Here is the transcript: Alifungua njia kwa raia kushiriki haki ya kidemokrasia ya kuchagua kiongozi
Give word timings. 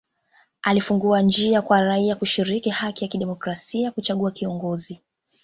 Alifungua 0.61 1.21
njia 1.21 1.61
kwa 1.61 1.81
raia 1.81 2.15
kushiriki 2.15 2.69
haki 2.69 3.03
ya 3.05 3.09
kidemokrasia 3.09 3.83
ya 3.83 3.91
kuchagua 3.91 4.31
kiongozi 4.31 5.01